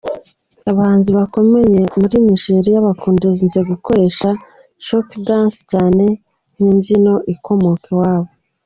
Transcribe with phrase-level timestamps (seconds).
[0.69, 3.27] Abahanzi bakomeye muri Nigeriya bakunda
[3.71, 4.29] gukoresha
[4.85, 6.05] Shoki Dance cyane
[6.55, 8.29] nkimbyino ikomoka iwabo.